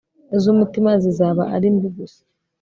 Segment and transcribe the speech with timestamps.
[0.41, 2.21] zumutima zizaba ari mbi gusa